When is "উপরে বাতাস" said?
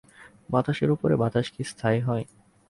0.95-1.47